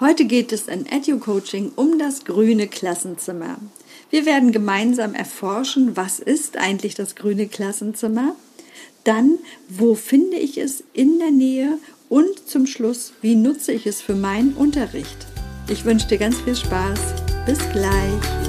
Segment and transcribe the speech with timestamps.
[0.00, 3.58] Heute geht es in EduCoaching um das grüne Klassenzimmer.
[4.08, 8.34] Wir werden gemeinsam erforschen, was ist eigentlich das grüne Klassenzimmer?
[9.04, 11.78] Dann, wo finde ich es in der Nähe?
[12.08, 15.26] Und zum Schluss, wie nutze ich es für meinen Unterricht?
[15.68, 16.98] Ich wünsche dir ganz viel Spaß.
[17.44, 18.39] Bis gleich.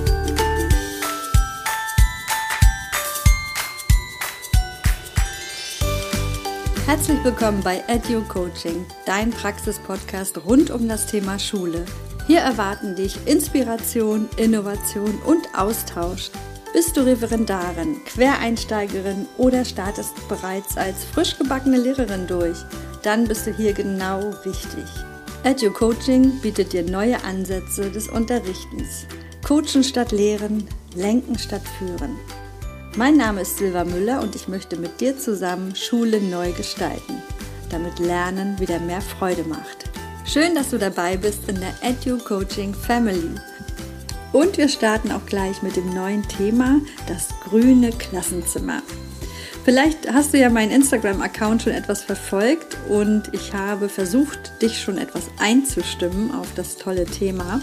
[6.91, 11.85] Herzlich willkommen bei Edu Coaching, dein Praxispodcast rund um das Thema Schule.
[12.27, 16.31] Hier erwarten dich Inspiration, Innovation und Austausch.
[16.73, 22.57] Bist du Referendarin, Quereinsteigerin oder startest bereits als frisch gebackene Lehrerin durch?
[23.03, 24.83] Dann bist du hier genau wichtig.
[25.45, 29.05] Edu Coaching bietet dir neue Ansätze des Unterrichtens.
[29.47, 32.17] Coachen statt Lehren, Lenken statt Führen.
[32.97, 37.21] Mein Name ist Silva Müller und ich möchte mit dir zusammen Schule neu gestalten,
[37.69, 39.89] damit Lernen wieder mehr Freude macht.
[40.25, 43.29] Schön, dass du dabei bist in der Edu Coaching Family.
[44.33, 48.81] Und wir starten auch gleich mit dem neuen Thema, das grüne Klassenzimmer.
[49.63, 54.97] Vielleicht hast du ja meinen Instagram-Account schon etwas verfolgt und ich habe versucht, dich schon
[54.97, 57.61] etwas einzustimmen auf das tolle Thema.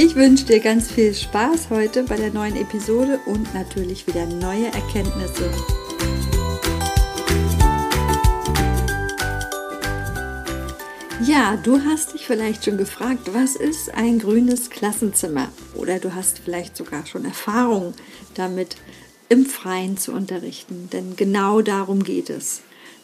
[0.00, 4.66] Ich wünsche dir ganz viel Spaß heute bei der neuen Episode und natürlich wieder neue
[4.66, 5.50] Erkenntnisse.
[11.26, 15.48] Ja, du hast dich vielleicht schon gefragt, was ist ein grünes Klassenzimmer?
[15.74, 17.92] Oder du hast vielleicht sogar schon Erfahrung
[18.34, 18.76] damit,
[19.28, 20.88] im Freien zu unterrichten.
[20.92, 22.60] Denn genau darum geht es,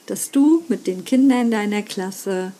[0.07, 2.53] dass du mit den Kindern deiner Klasse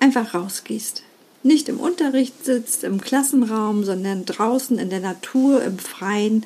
[0.00, 1.02] einfach rausgehst,
[1.42, 6.44] nicht im Unterricht sitzt, im Klassenraum, sondern draußen in der Natur, im Freien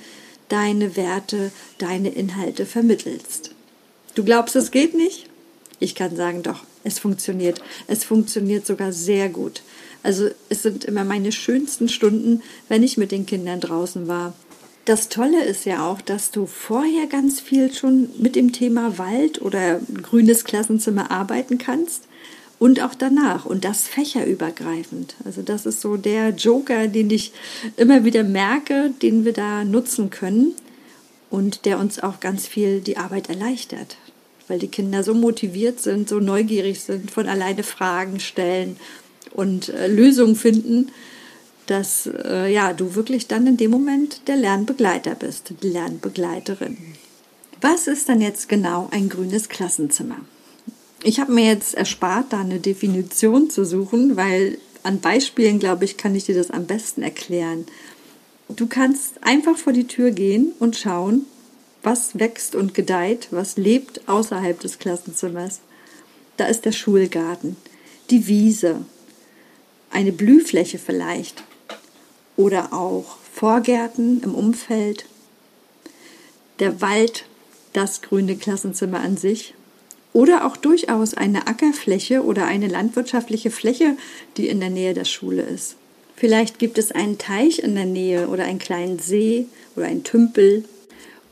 [0.48, 3.50] deine Werte, deine Inhalte vermittelst.
[4.14, 5.26] Du glaubst, es geht nicht?
[5.78, 7.60] Ich kann sagen, doch, es funktioniert.
[7.86, 9.62] Es funktioniert sogar sehr gut.
[10.02, 14.34] Also es sind immer meine schönsten Stunden, wenn ich mit den Kindern draußen war.
[14.84, 19.42] Das Tolle ist ja auch, dass du vorher ganz viel schon mit dem Thema Wald
[19.42, 22.04] oder grünes Klassenzimmer arbeiten kannst
[22.58, 25.14] und auch danach und das fächerübergreifend.
[25.24, 27.32] Also das ist so der Joker, den ich
[27.76, 30.54] immer wieder merke, den wir da nutzen können
[31.30, 33.98] und der uns auch ganz viel die Arbeit erleichtert,
[34.48, 38.76] weil die Kinder so motiviert sind, so neugierig sind, von alleine Fragen stellen
[39.32, 40.90] und äh, Lösungen finden,
[41.66, 46.78] dass äh, ja du wirklich dann in dem Moment der Lernbegleiter bist, die Lernbegleiterin.
[47.60, 50.20] Was ist dann jetzt genau ein grünes Klassenzimmer?
[51.08, 55.96] Ich habe mir jetzt erspart, da eine Definition zu suchen, weil an Beispielen, glaube ich,
[55.96, 57.64] kann ich dir das am besten erklären.
[58.48, 61.24] Du kannst einfach vor die Tür gehen und schauen,
[61.84, 65.60] was wächst und gedeiht, was lebt außerhalb des Klassenzimmers.
[66.38, 67.56] Da ist der Schulgarten,
[68.10, 68.84] die Wiese,
[69.90, 71.44] eine Blühfläche vielleicht
[72.36, 75.06] oder auch Vorgärten im Umfeld,
[76.58, 77.26] der Wald,
[77.74, 79.54] das grüne Klassenzimmer an sich
[80.16, 83.98] oder auch durchaus eine Ackerfläche oder eine landwirtschaftliche Fläche,
[84.38, 85.76] die in der Nähe der Schule ist.
[86.16, 89.44] Vielleicht gibt es einen Teich in der Nähe oder einen kleinen See
[89.76, 90.64] oder einen Tümpel.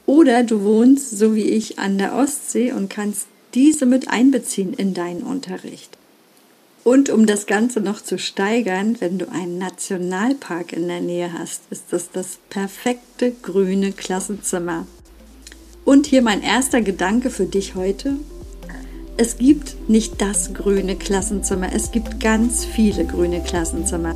[0.04, 4.92] Oder du wohnst, so wie ich, an der Ostsee und kannst diese mit einbeziehen in
[4.92, 5.96] deinen Unterricht.
[6.82, 11.62] Und um das Ganze noch zu steigern, wenn du einen Nationalpark in der Nähe hast,
[11.70, 14.86] ist das das perfekte grüne Klassenzimmer.
[15.86, 18.16] Und hier mein erster Gedanke für dich heute
[19.16, 24.14] es gibt nicht das grüne Klassenzimmer, es gibt ganz viele grüne Klassenzimmer.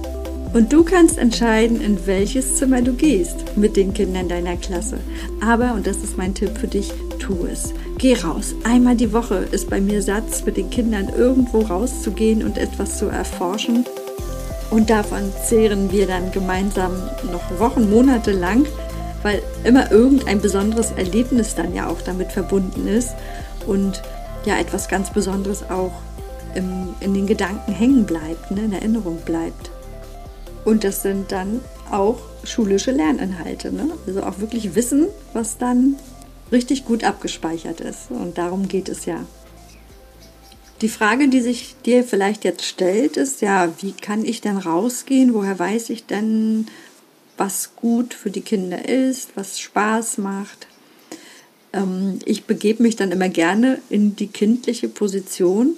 [0.55, 4.99] Und du kannst entscheiden, in welches Zimmer du gehst mit den Kindern deiner Klasse.
[5.41, 7.75] Aber, und das ist mein Tipp für dich, tu es.
[7.99, 8.55] Geh raus.
[8.65, 13.07] Einmal die Woche ist bei mir Satz, mit den Kindern irgendwo rauszugehen und etwas zu
[13.07, 13.85] erforschen.
[14.71, 16.93] Und davon zehren wir dann gemeinsam
[17.31, 18.67] noch Wochen, Monate lang,
[19.23, 23.11] weil immer irgendein besonderes Erlebnis dann ja auch damit verbunden ist.
[23.67, 24.03] Und
[24.49, 25.93] ja etwas ganz Besonderes auch
[26.55, 29.71] im, in den Gedanken hängen bleibt, ne, in Erinnerung bleibt.
[30.65, 33.73] Und das sind dann auch schulische Lerninhalte.
[33.73, 33.91] Ne?
[34.07, 35.97] Also auch wirklich Wissen, was dann
[36.51, 38.11] richtig gut abgespeichert ist.
[38.11, 39.25] Und darum geht es ja.
[40.81, 45.35] Die Frage, die sich dir vielleicht jetzt stellt, ist ja, wie kann ich denn rausgehen?
[45.35, 46.67] Woher weiß ich denn,
[47.37, 50.67] was gut für die Kinder ist, was Spaß macht?
[51.73, 55.75] Ähm, ich begebe mich dann immer gerne in die kindliche Position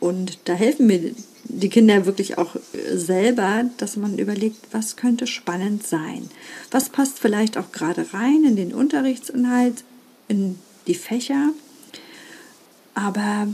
[0.00, 1.14] und da helfen mir
[1.44, 2.56] die Kinder wirklich auch
[2.92, 6.28] selber, dass man überlegt, was könnte spannend sein.
[6.70, 9.84] Was passt vielleicht auch gerade rein in den Unterrichtsinhalt,
[10.28, 11.50] in die Fächer.
[12.94, 13.48] Aber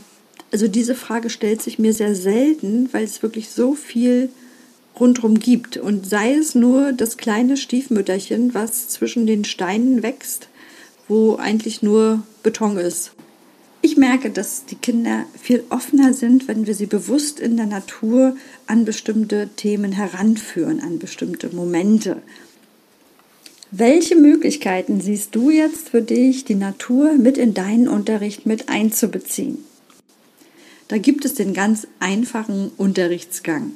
[0.52, 4.30] also diese Frage stellt sich mir sehr selten, weil es wirklich so viel
[4.98, 5.76] rundherum gibt.
[5.76, 10.48] Und sei es nur das kleine Stiefmütterchen, was zwischen den Steinen wächst,
[11.08, 13.12] wo eigentlich nur Beton ist.
[13.82, 18.36] Ich merke, dass die Kinder viel offener sind, wenn wir sie bewusst in der Natur
[18.66, 22.22] an bestimmte Themen heranführen, an bestimmte Momente.
[23.70, 29.58] Welche Möglichkeiten siehst du jetzt für dich, die Natur mit in deinen Unterricht mit einzubeziehen?
[30.88, 33.72] Da gibt es den ganz einfachen Unterrichtsgang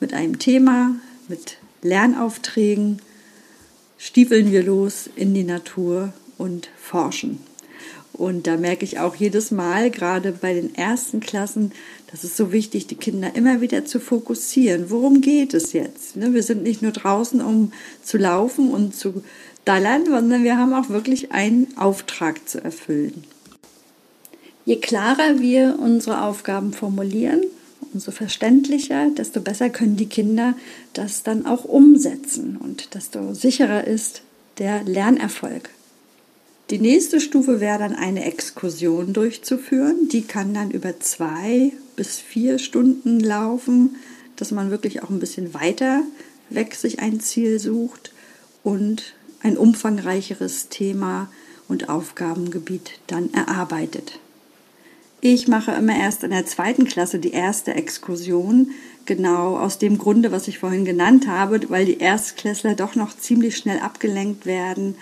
[0.00, 0.96] mit einem Thema,
[1.28, 3.00] mit Lernaufträgen,
[3.98, 7.38] stiefeln wir los in die Natur und forschen.
[8.12, 11.72] Und da merke ich auch jedes Mal, gerade bei den ersten Klassen,
[12.10, 14.90] das ist so wichtig, die Kinder immer wieder zu fokussieren.
[14.90, 16.16] Worum geht es jetzt?
[16.16, 17.72] Ne, wir sind nicht nur draußen, um
[18.02, 19.22] zu laufen und zu
[19.64, 23.24] dallern, sondern wir haben auch wirklich einen Auftrag zu erfüllen.
[24.64, 27.42] Je klarer wir unsere Aufgaben formulieren,
[27.94, 30.54] umso verständlicher, desto besser können die Kinder
[30.92, 34.22] das dann auch umsetzen und desto sicherer ist
[34.58, 35.70] der Lernerfolg.
[36.70, 40.08] Die nächste Stufe wäre dann eine Exkursion durchzuführen.
[40.08, 43.96] Die kann dann über zwei bis vier Stunden laufen,
[44.36, 46.02] dass man wirklich auch ein bisschen weiter
[46.48, 48.12] weg sich ein Ziel sucht
[48.62, 51.28] und ein umfangreicheres Thema
[51.66, 54.20] und Aufgabengebiet dann erarbeitet.
[55.20, 58.70] Ich mache immer erst in der zweiten Klasse die erste Exkursion,
[59.06, 63.56] genau aus dem Grunde, was ich vorhin genannt habe, weil die Erstklässler doch noch ziemlich
[63.56, 64.94] schnell abgelenkt werden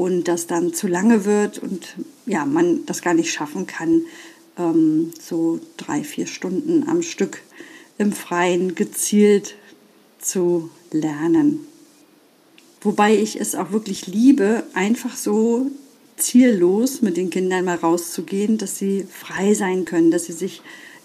[0.00, 1.94] und das dann zu lange wird und
[2.24, 4.00] ja, man das gar nicht schaffen kann,
[4.56, 7.42] ähm, so drei, vier Stunden am Stück
[7.98, 9.56] im Freien gezielt
[10.18, 11.66] zu lernen.
[12.80, 15.70] Wobei ich es auch wirklich liebe, einfach so
[16.16, 20.62] ziellos mit den Kindern mal rauszugehen, dass sie frei sein können, dass sie sich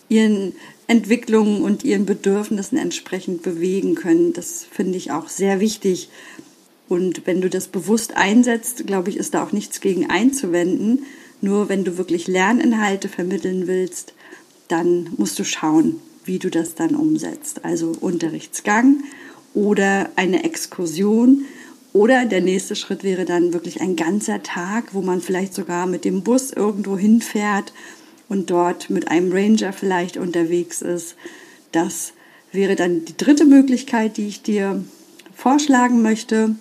[0.07, 0.53] ihren
[0.87, 4.31] Entwicklungen und ihren Bedürfnissen entsprechend bewegen können.
[4.31, 6.07] Das finde ich auch sehr wichtig,
[6.87, 11.03] und wenn du das bewusst einsetzt, glaube ich, ist da auch nichts gegen einzuwenden.
[11.41, 14.13] Nur wenn du wirklich Lerninhalte vermitteln willst,
[14.67, 17.65] dann musst du schauen, wie du das dann umsetzt.
[17.65, 19.03] Also Unterrichtsgang
[19.53, 21.45] oder eine Exkursion.
[21.93, 26.03] Oder der nächste Schritt wäre dann wirklich ein ganzer Tag, wo man vielleicht sogar mit
[26.03, 27.73] dem Bus irgendwo hinfährt
[28.27, 31.15] und dort mit einem Ranger vielleicht unterwegs ist.
[31.71, 32.13] Das
[32.51, 34.83] wäre dann die dritte Möglichkeit, die ich dir
[35.33, 36.55] vorschlagen möchte.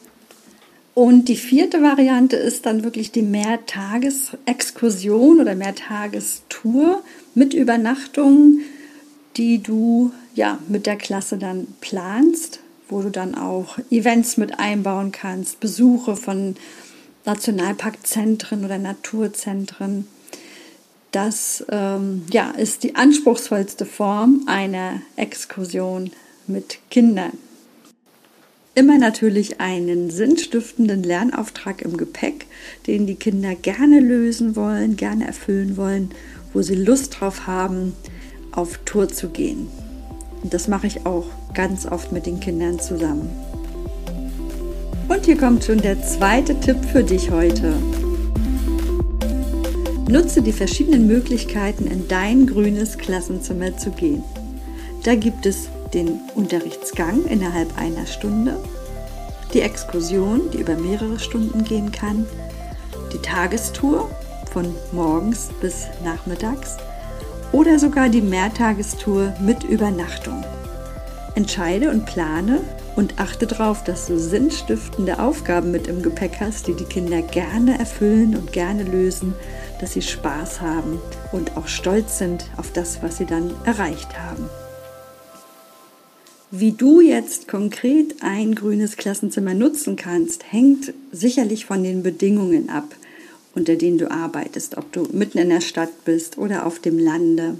[0.94, 7.02] Und die vierte Variante ist dann wirklich die Mehrtagesexkursion oder Mehrtagestour
[7.34, 8.60] mit Übernachtung,
[9.36, 15.10] die du ja mit der Klasse dann planst, wo du dann auch Events mit einbauen
[15.10, 16.54] kannst, Besuche von
[17.24, 20.06] Nationalparkzentren oder Naturzentren.
[21.10, 26.12] Das ähm, ja, ist die anspruchsvollste Form einer Exkursion
[26.46, 27.32] mit Kindern.
[28.76, 32.46] Immer natürlich einen sinnstiftenden Lernauftrag im Gepäck,
[32.88, 36.10] den die Kinder gerne lösen wollen, gerne erfüllen wollen,
[36.52, 37.94] wo sie Lust drauf haben,
[38.50, 39.68] auf Tour zu gehen.
[40.42, 43.30] Und das mache ich auch ganz oft mit den Kindern zusammen.
[45.08, 47.74] Und hier kommt schon der zweite Tipp für dich heute.
[50.08, 54.24] Nutze die verschiedenen Möglichkeiten, in dein grünes Klassenzimmer zu gehen.
[55.04, 58.58] Da gibt es den Unterrichtsgang innerhalb einer Stunde,
[59.52, 62.26] die Exkursion, die über mehrere Stunden gehen kann,
[63.12, 64.10] die Tagestour
[64.52, 66.76] von morgens bis nachmittags
[67.52, 70.44] oder sogar die Mehrtagestour mit Übernachtung.
[71.36, 72.60] Entscheide und plane
[72.96, 77.78] und achte darauf, dass du sinnstiftende Aufgaben mit im Gepäck hast, die die Kinder gerne
[77.78, 79.34] erfüllen und gerne lösen,
[79.80, 81.00] dass sie Spaß haben
[81.32, 84.48] und auch stolz sind auf das, was sie dann erreicht haben.
[86.56, 92.94] Wie du jetzt konkret ein grünes Klassenzimmer nutzen kannst, hängt sicherlich von den Bedingungen ab,
[93.56, 97.56] unter denen du arbeitest, ob du mitten in der Stadt bist oder auf dem Lande.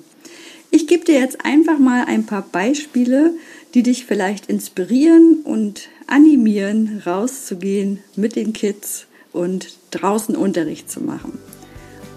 [0.71, 3.35] Ich gebe dir jetzt einfach mal ein paar Beispiele,
[3.75, 11.41] die dich vielleicht inspirieren und animieren, rauszugehen mit den Kids und draußen Unterricht zu machen.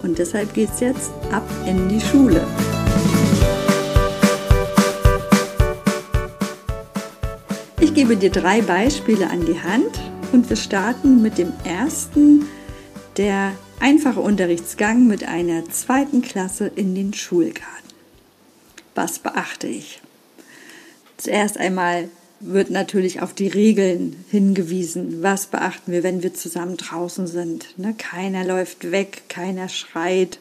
[0.04, 2.46] Und deshalb geht es jetzt ab in die Schule.
[7.98, 9.98] Gebe dir drei Beispiele an die Hand
[10.30, 12.46] und wir starten mit dem ersten,
[13.16, 13.50] der
[13.80, 17.66] einfache Unterrichtsgang mit einer zweiten Klasse in den Schulgarten.
[18.94, 20.00] Was beachte ich?
[21.16, 25.20] Zuerst einmal wird natürlich auf die Regeln hingewiesen.
[25.24, 27.76] Was beachten wir, wenn wir zusammen draußen sind?
[27.78, 27.96] Ne?
[27.98, 30.38] Keiner läuft weg, keiner schreit.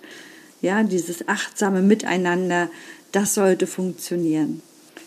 [0.61, 2.69] Ja, dieses achtsame Miteinander,
[3.11, 4.61] das sollte funktionieren.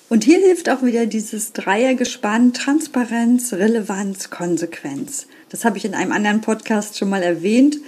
[0.08, 5.26] Und hier hilft auch wieder dieses Dreiergespann Transparenz, Relevanz, Konsequenz.
[5.50, 7.78] Das habe ich in einem anderen Podcast schon mal erwähnt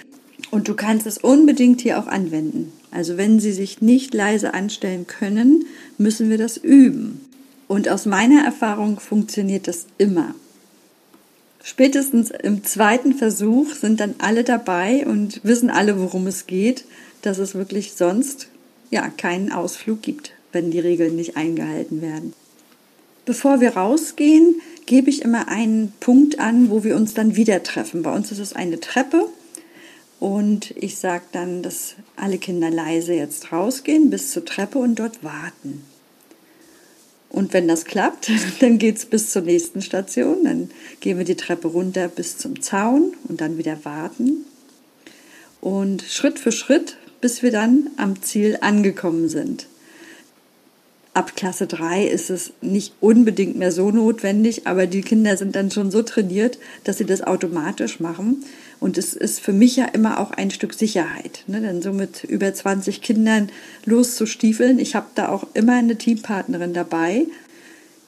[0.51, 2.73] und du kannst es unbedingt hier auch anwenden.
[2.91, 5.65] Also wenn sie sich nicht leise anstellen können,
[5.99, 7.21] müssen wir das üben.
[7.69, 10.35] Und aus meiner Erfahrung funktioniert das immer.
[11.65, 16.85] Spätestens im zweiten Versuch sind dann alle dabei und wissen alle, worum es geht,
[17.23, 18.49] dass es wirklich sonst
[18.91, 22.35] ja keinen Ausflug gibt, wenn die Regeln nicht eingehalten werden.
[23.25, 28.03] Bevor wir rausgehen, gebe ich immer einen Punkt an, wo wir uns dann wieder treffen.
[28.03, 29.29] Bei uns ist es eine Treppe
[30.19, 35.23] und ich sage dann, dass alle Kinder leise jetzt rausgehen bis zur Treppe und dort
[35.23, 35.85] warten.
[37.29, 38.31] Und wenn das klappt,
[38.61, 40.45] dann geht es bis zur nächsten Station.
[40.45, 44.45] Dann gehen wir die Treppe runter bis zum Zaun und dann wieder warten.
[45.61, 49.67] Und Schritt für Schritt, bis wir dann am Ziel angekommen sind.
[51.15, 55.71] Ab Klasse 3 ist es nicht unbedingt mehr so notwendig, aber die Kinder sind dann
[55.71, 58.45] schon so trainiert, dass sie das automatisch machen.
[58.81, 61.45] Und es ist für mich ja immer auch ein Stück Sicherheit.
[61.49, 61.61] Ne?
[61.61, 63.51] Denn so mit über 20 Kindern
[63.85, 67.27] loszustiefeln, ich habe da auch immer eine Teampartnerin dabei.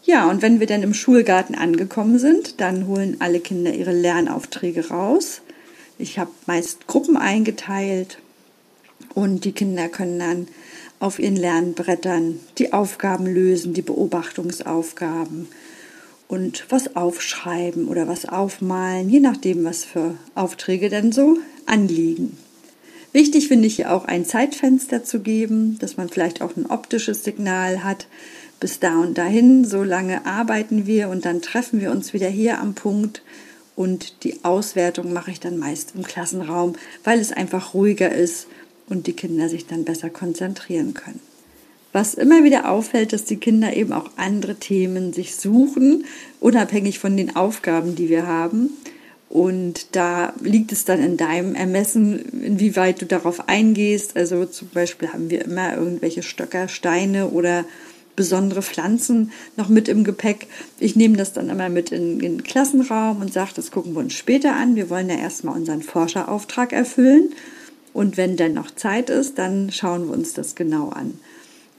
[0.03, 4.89] Ja, und wenn wir dann im Schulgarten angekommen sind, dann holen alle Kinder ihre Lernaufträge
[4.89, 5.43] raus.
[5.99, 8.19] Ich habe meist Gruppen eingeteilt
[9.15, 10.49] und die Kinder können dann
[11.01, 15.49] auf ihren Lernbrettern die Aufgaben lösen, die Beobachtungsaufgaben
[16.29, 22.37] und was aufschreiben oder was aufmalen, je nachdem, was für Aufträge denn so anliegen.
[23.13, 27.23] Wichtig finde ich hier auch ein Zeitfenster zu geben, dass man vielleicht auch ein optisches
[27.23, 28.09] Signal hat.
[28.59, 32.61] Bis da und dahin, so lange arbeiten wir und dann treffen wir uns wieder hier
[32.61, 33.23] am Punkt
[33.77, 38.47] und die Auswertung mache ich dann meist im Klassenraum, weil es einfach ruhiger ist
[38.89, 41.21] und die Kinder sich dann besser konzentrieren können.
[41.93, 46.05] Was immer wieder auffällt, dass die Kinder eben auch andere Themen sich suchen,
[46.41, 48.71] unabhängig von den Aufgaben, die wir haben.
[49.29, 54.17] Und da liegt es dann in deinem Ermessen, inwieweit du darauf eingehst.
[54.17, 57.65] Also zum Beispiel haben wir immer irgendwelche Stöcker, Steine oder
[58.17, 60.47] besondere Pflanzen noch mit im Gepäck.
[60.79, 64.01] Ich nehme das dann immer mit in, in den Klassenraum und sage, das gucken wir
[64.01, 64.77] uns später an.
[64.77, 67.31] Wir wollen ja erstmal unseren Forscherauftrag erfüllen.
[67.95, 71.19] Und wenn dann noch Zeit ist, dann schauen wir uns das genau an.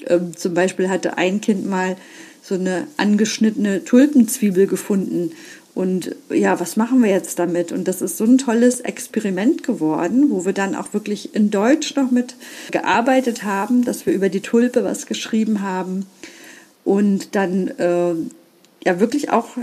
[0.07, 1.97] Ähm, zum Beispiel hatte ein Kind mal
[2.41, 5.33] so eine angeschnittene Tulpenzwiebel gefunden.
[5.75, 7.73] Und ja, was machen wir jetzt damit?
[7.73, 11.95] Und das ist so ein tolles Experiment geworden, wo wir dann auch wirklich in Deutsch
[11.95, 12.35] noch mit
[12.71, 16.05] gearbeitet haben, dass wir über die Tulpe was geschrieben haben
[16.85, 18.13] und dann äh,
[18.85, 19.57] ja wirklich auch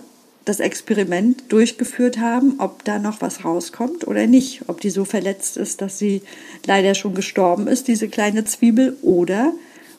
[0.45, 4.63] das Experiment durchgeführt haben, ob da noch was rauskommt oder nicht.
[4.67, 6.23] Ob die so verletzt ist, dass sie
[6.67, 9.53] leider schon gestorben ist, diese kleine Zwiebel, oder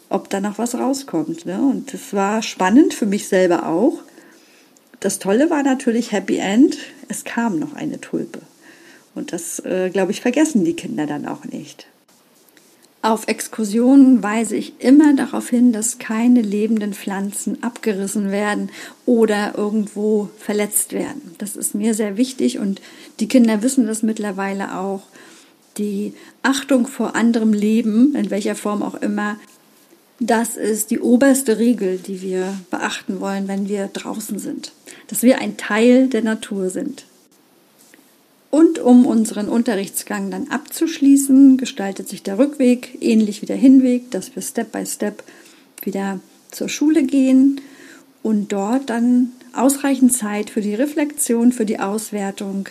[0.09, 1.45] ob da noch was rauskommt.
[1.45, 1.59] Ne?
[1.61, 3.99] Und das war spannend für mich selber auch.
[4.99, 6.77] Das Tolle war natürlich Happy End.
[7.07, 8.39] Es kam noch eine Tulpe.
[9.15, 11.87] Und das, äh, glaube ich, vergessen die Kinder dann auch nicht.
[13.03, 18.71] Auf Exkursionen weise ich immer darauf hin, dass keine lebenden Pflanzen abgerissen werden
[19.05, 21.35] oder irgendwo verletzt werden.
[21.37, 22.81] Das ist mir sehr wichtig und
[23.19, 25.01] die Kinder wissen das mittlerweile auch.
[25.77, 29.35] Die Achtung vor anderem Leben, in welcher Form auch immer,
[30.21, 34.71] das ist die oberste Regel, die wir beachten wollen, wenn wir draußen sind.
[35.07, 37.03] Dass wir ein Teil der Natur sind.
[38.53, 44.35] Und um unseren Unterrichtsgang dann abzuschließen, gestaltet sich der Rückweg ähnlich wie der Hinweg, dass
[44.35, 45.23] wir Step by Step
[45.81, 46.19] wieder
[46.51, 47.61] zur Schule gehen
[48.21, 52.69] und dort dann ausreichend Zeit für die Reflexion, für die Auswertung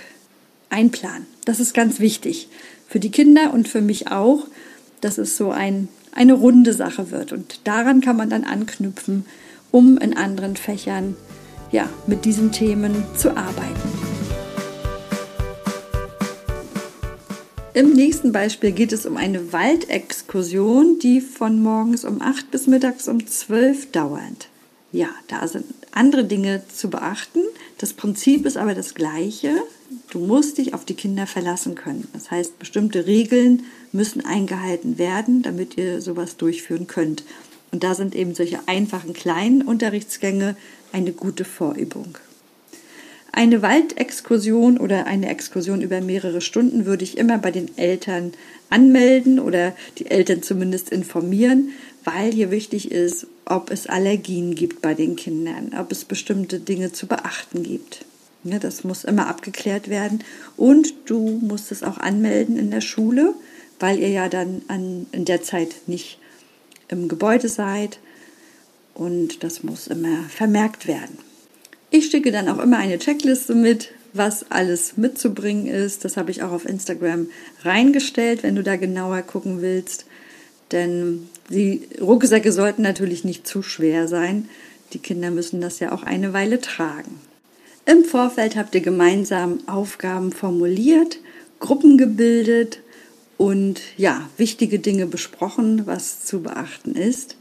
[0.71, 1.27] einplanen.
[1.47, 2.47] Das ist ganz wichtig
[2.87, 4.47] für die Kinder und für mich auch.
[5.01, 7.33] Das ist so ein eine runde Sache wird.
[7.33, 9.27] Und daran kann man dann anknüpfen,
[9.73, 11.17] um in anderen Fächern
[11.73, 14.02] ja, mit diesen Themen zu arbeiten.
[17.75, 23.09] Im nächsten Beispiel geht es um eine Waldexkursion, die von morgens um 8 bis mittags
[23.09, 24.49] um 12 dauert.
[24.93, 27.41] Ja, da sind andere Dinge zu beachten.
[27.79, 29.55] Das Prinzip ist aber das gleiche.
[30.11, 32.07] Du musst dich auf die Kinder verlassen können.
[32.13, 37.25] Das heißt, bestimmte Regeln müssen eingehalten werden, damit ihr sowas durchführen könnt.
[37.71, 40.57] Und da sind eben solche einfachen kleinen Unterrichtsgänge
[40.93, 42.19] eine gute Vorübung.
[43.35, 48.35] Eine Waldexkursion oder eine Exkursion über mehrere Stunden würde ich immer bei den Eltern
[48.69, 51.71] anmelden oder die Eltern zumindest informieren,
[52.05, 56.93] weil hier wichtig ist, ob es Allergien gibt bei den Kindern, ob es bestimmte Dinge
[56.93, 58.05] zu beachten gibt.
[58.45, 60.23] Ja, das muss immer abgeklärt werden.
[60.59, 63.35] Und du musst es auch anmelden in der Schule,
[63.81, 66.19] weil ihr ja dann an, in der Zeit nicht
[66.89, 67.99] im Gebäude seid.
[68.95, 71.32] und das muss immer vermerkt werden.
[71.95, 76.07] Ich schicke dann auch immer eine Checkliste mit, was alles mitzubringen ist.
[76.07, 77.27] Das habe ich auch auf Instagram
[77.65, 80.07] reingestellt, wenn du da genauer gucken willst.
[80.73, 84.49] Denn die Rucksäcke sollten natürlich nicht zu schwer sein.
[84.95, 87.21] Die Kinder müssen das ja auch eine Weile tragen.
[87.85, 91.19] Im Vorfeld habt ihr gemeinsam Aufgaben formuliert,
[91.61, 92.79] Gruppen gebildet
[93.37, 97.37] und ja, wichtige Dinge besprochen, was zu beachten ist.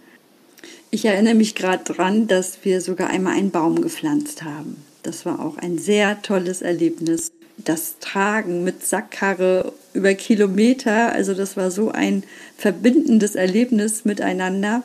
[0.93, 4.75] Ich erinnere mich gerade dran, dass wir sogar einmal einen Baum gepflanzt haben.
[5.03, 7.31] Das war auch ein sehr tolles Erlebnis.
[7.57, 12.23] Das Tragen mit Sackkarre über Kilometer, also das war so ein
[12.57, 14.83] verbindendes Erlebnis miteinander.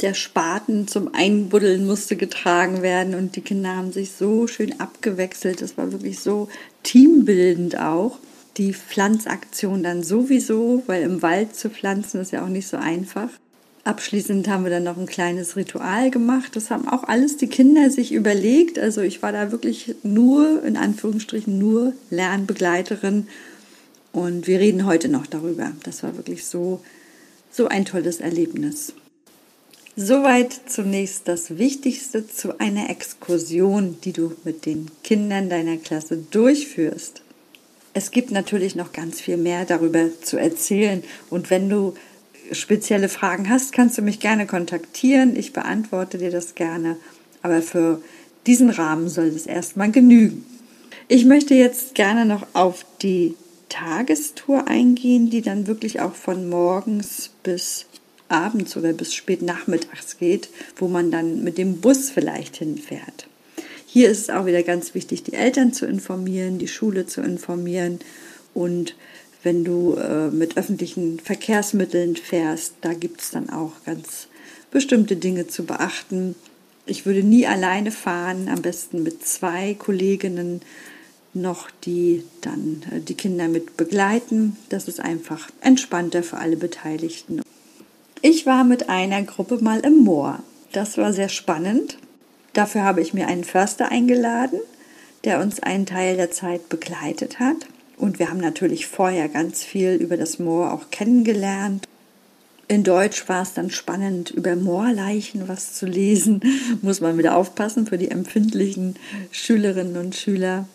[0.00, 5.60] Der Spaten zum Einbuddeln musste getragen werden und die Kinder haben sich so schön abgewechselt.
[5.60, 6.48] Das war wirklich so
[6.84, 8.20] teambildend auch.
[8.58, 13.30] Die Pflanzaktion dann sowieso, weil im Wald zu pflanzen ist ja auch nicht so einfach.
[13.86, 16.56] Abschließend haben wir dann noch ein kleines Ritual gemacht.
[16.56, 18.80] Das haben auch alles die Kinder sich überlegt.
[18.80, 23.28] Also ich war da wirklich nur, in Anführungsstrichen, nur Lernbegleiterin.
[24.12, 25.70] Und wir reden heute noch darüber.
[25.84, 26.80] Das war wirklich so,
[27.52, 28.92] so ein tolles Erlebnis.
[29.94, 37.22] Soweit zunächst das Wichtigste zu einer Exkursion, die du mit den Kindern deiner Klasse durchführst.
[37.94, 41.04] Es gibt natürlich noch ganz viel mehr darüber zu erzählen.
[41.30, 41.94] Und wenn du
[42.52, 45.36] spezielle Fragen hast, kannst du mich gerne kontaktieren.
[45.36, 46.96] Ich beantworte dir das gerne.
[47.42, 48.00] Aber für
[48.46, 50.44] diesen Rahmen soll es erstmal genügen.
[51.08, 53.34] Ich möchte jetzt gerne noch auf die
[53.68, 57.86] Tagestour eingehen, die dann wirklich auch von morgens bis
[58.28, 63.28] abends oder bis spät nachmittags geht, wo man dann mit dem Bus vielleicht hinfährt.
[63.86, 68.00] Hier ist es auch wieder ganz wichtig, die Eltern zu informieren, die Schule zu informieren
[68.52, 68.96] und
[69.46, 74.26] wenn du äh, mit öffentlichen Verkehrsmitteln fährst, da gibt es dann auch ganz
[74.72, 76.34] bestimmte Dinge zu beachten.
[76.84, 80.62] Ich würde nie alleine fahren, am besten mit zwei Kolleginnen
[81.32, 84.56] noch, die dann äh, die Kinder mit begleiten.
[84.68, 87.40] Das ist einfach entspannter für alle Beteiligten.
[88.22, 90.40] Ich war mit einer Gruppe mal im Moor.
[90.72, 91.98] Das war sehr spannend.
[92.52, 94.58] Dafür habe ich mir einen Förster eingeladen,
[95.22, 97.58] der uns einen Teil der Zeit begleitet hat.
[97.96, 101.86] Und wir haben natürlich vorher ganz viel über das Moor auch kennengelernt.
[102.68, 106.40] In Deutsch war es dann spannend, über Moorleichen was zu lesen.
[106.82, 108.96] Muss man wieder aufpassen für die empfindlichen
[109.30, 110.68] Schülerinnen und Schüler.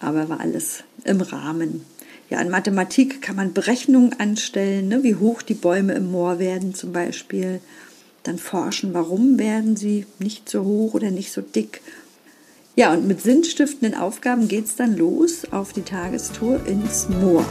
[0.00, 1.84] Aber war alles im Rahmen.
[2.28, 6.74] Ja, in Mathematik kann man Berechnungen anstellen, ne, wie hoch die Bäume im Moor werden
[6.74, 7.60] zum Beispiel.
[8.22, 11.80] Dann forschen, warum werden sie nicht so hoch oder nicht so dick
[12.76, 17.44] ja, und mit sinnstiftenden Aufgaben geht es dann los auf die Tagestour ins Moor.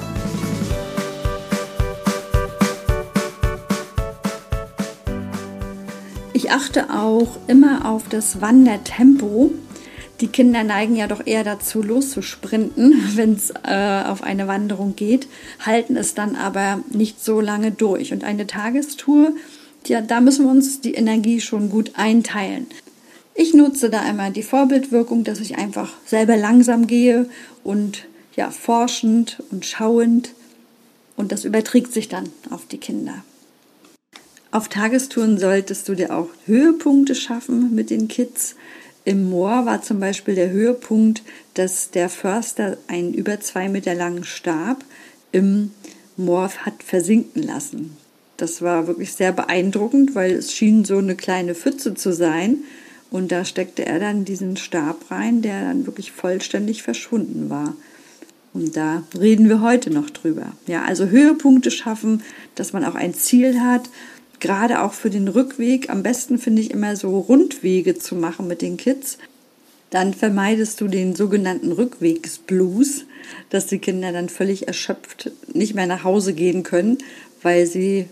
[6.33, 9.51] Ich achte auch immer auf das Wandertempo.
[10.21, 15.27] Die Kinder neigen ja doch eher dazu, loszusprinten, wenn es äh, auf eine Wanderung geht,
[15.65, 18.13] halten es dann aber nicht so lange durch.
[18.13, 19.33] Und eine Tagestour,
[19.85, 22.67] ja, da müssen wir uns die Energie schon gut einteilen.
[23.41, 27.29] Ich nutze da einmal die Vorbildwirkung, dass ich einfach selber langsam gehe
[27.63, 30.33] und ja, forschend und schauend
[31.15, 33.23] und das überträgt sich dann auf die Kinder.
[34.51, 38.57] Auf Tagestouren solltest du dir auch Höhepunkte schaffen mit den Kids.
[39.05, 41.21] Im Moor war zum Beispiel der Höhepunkt,
[41.53, 44.83] dass der Förster einen über zwei Meter langen Stab
[45.31, 45.71] im
[46.17, 47.95] Moor hat versinken lassen.
[48.35, 52.65] Das war wirklich sehr beeindruckend, weil es schien so eine kleine Pfütze zu sein.
[53.11, 57.75] Und da steckte er dann diesen Stab rein, der dann wirklich vollständig verschwunden war.
[58.53, 60.53] Und da reden wir heute noch drüber.
[60.67, 62.23] Ja, also Höhepunkte schaffen,
[62.55, 63.89] dass man auch ein Ziel hat,
[64.39, 65.89] gerade auch für den Rückweg.
[65.89, 69.17] Am besten finde ich immer so Rundwege zu machen mit den Kids.
[69.89, 73.05] Dann vermeidest du den sogenannten Rückwegsblues,
[73.49, 76.99] dass die Kinder dann völlig erschöpft nicht mehr nach Hause gehen können,
[77.41, 78.05] weil sie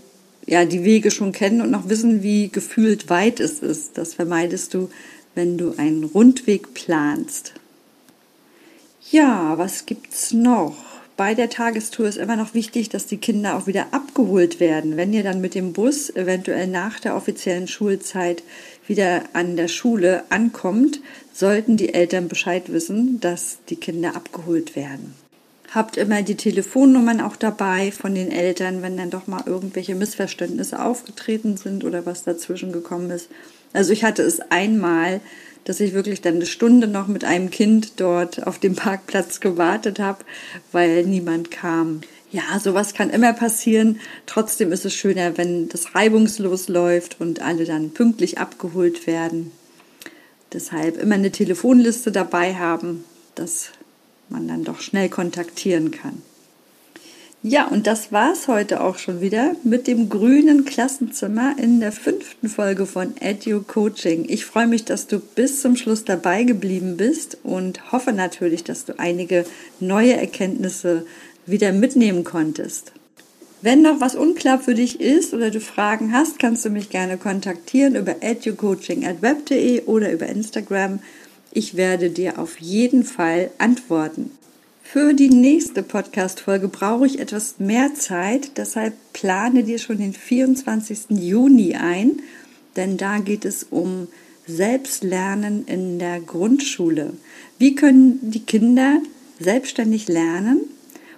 [0.47, 3.97] ja, die Wege schon kennen und noch wissen, wie gefühlt weit es ist.
[3.97, 4.89] Das vermeidest du,
[5.35, 7.53] wenn du einen Rundweg planst.
[9.11, 10.75] Ja, was gibt's noch?
[11.17, 14.97] Bei der Tagestour ist immer noch wichtig, dass die Kinder auch wieder abgeholt werden.
[14.97, 18.43] Wenn ihr dann mit dem Bus eventuell nach der offiziellen Schulzeit
[18.87, 21.01] wieder an der Schule ankommt,
[21.33, 25.15] sollten die Eltern Bescheid wissen, dass die Kinder abgeholt werden.
[25.73, 30.81] Habt immer die Telefonnummern auch dabei von den Eltern, wenn dann doch mal irgendwelche Missverständnisse
[30.83, 33.29] aufgetreten sind oder was dazwischen gekommen ist.
[33.73, 35.19] Also ich hatte es einmal,
[35.65, 39.99] dass ich wirklich dann eine Stunde noch mit einem Kind dort auf dem Parkplatz gewartet
[39.99, 40.23] habe,
[40.71, 42.01] weil niemand kam.
[42.31, 43.99] Ja, sowas kann immer passieren.
[44.25, 49.51] Trotzdem ist es schöner, wenn das reibungslos läuft und alle dann pünktlich abgeholt werden.
[50.53, 53.03] Deshalb immer eine Telefonliste dabei haben,
[53.35, 53.71] dass
[54.29, 56.21] man dann doch schnell kontaktieren kann.
[57.43, 62.49] Ja, und das war's heute auch schon wieder mit dem grünen Klassenzimmer in der fünften
[62.49, 64.25] Folge von Edu Coaching.
[64.27, 68.85] Ich freue mich, dass du bis zum Schluss dabei geblieben bist und hoffe natürlich, dass
[68.85, 69.45] du einige
[69.79, 71.05] neue Erkenntnisse
[71.45, 72.91] wieder mitnehmen konntest.
[73.61, 77.17] Wenn noch was unklar für dich ist oder du Fragen hast, kannst du mich gerne
[77.17, 80.99] kontaktieren über educoaching.web.de oder über Instagram.
[81.57, 84.29] Ich werde dir auf jeden Fall antworten.
[84.83, 91.17] Für die nächste Podcast-Folge brauche ich etwas mehr Zeit, deshalb plane dir schon den 24.
[91.19, 92.21] Juni ein,
[92.75, 94.07] denn da geht es um
[94.45, 97.13] Selbstlernen in der Grundschule.
[97.57, 99.01] Wie können die Kinder
[99.39, 100.61] selbstständig lernen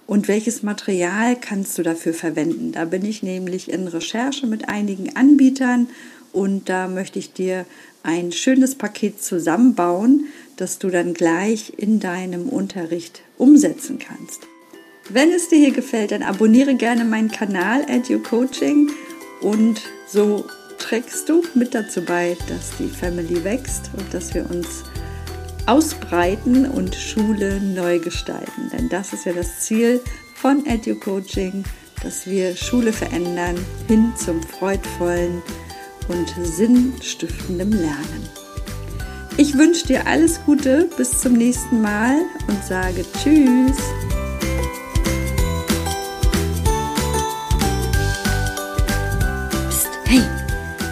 [0.06, 2.72] und welches Material kannst du dafür verwenden?
[2.72, 5.88] Da bin ich nämlich in Recherche mit einigen Anbietern
[6.32, 7.66] und da möchte ich dir
[8.02, 14.42] ein schönes Paket zusammenbauen, das du dann gleich in deinem Unterricht umsetzen kannst.
[15.08, 18.90] Wenn es dir hier gefällt, dann abonniere gerne meinen Kanal Edu Coaching
[19.40, 20.44] und so
[20.78, 24.84] trägst du mit dazu bei, dass die Family wächst und dass wir uns
[25.66, 28.70] ausbreiten und Schule neu gestalten.
[28.72, 30.00] Denn das ist ja das Ziel
[30.34, 31.64] von EduCoaching,
[32.02, 35.42] dass wir Schule verändern hin zum freudvollen
[36.10, 38.28] und sinnstiftenden Lernen.
[39.36, 42.16] Ich wünsche dir alles Gute, bis zum nächsten Mal
[42.48, 43.76] und sage Tschüss.
[49.68, 50.22] Psst, hey,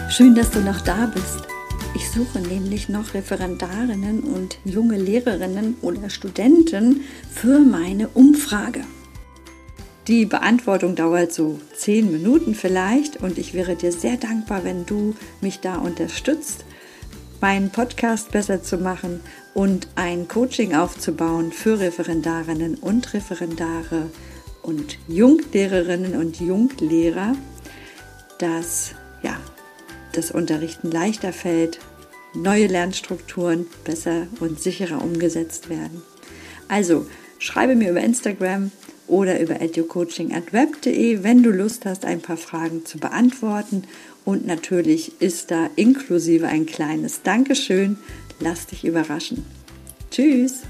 [0.09, 1.47] schön, dass du noch da bist.
[1.95, 8.85] Ich suche nämlich noch Referendarinnen und junge Lehrerinnen oder Studenten für meine Umfrage.
[10.09, 15.13] Die Beantwortung dauert so zehn Minuten vielleicht und ich wäre dir sehr dankbar, wenn du
[15.39, 16.65] mich da unterstützt,
[17.41, 19.19] meinen Podcast besser zu machen
[19.53, 24.09] und ein Coaching aufzubauen für Referendarinnen und Referendare
[24.63, 27.35] und Junglehrerinnen und Junglehrer,
[28.39, 29.37] das ja
[30.13, 31.77] das Unterrichten leichter fällt,
[32.33, 36.01] neue Lernstrukturen besser und sicherer umgesetzt werden.
[36.67, 37.05] Also
[37.37, 38.71] schreibe mir über Instagram
[39.09, 43.83] oder über educoaching.web.de, wenn du Lust hast, ein paar Fragen zu beantworten.
[44.25, 47.97] Und natürlich ist da inklusive ein kleines Dankeschön.
[48.39, 49.45] Lass dich überraschen.
[50.11, 50.61] Tschüss!